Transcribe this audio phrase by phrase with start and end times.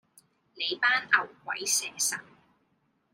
[0.55, 2.17] 你哋班牛鬼蛇神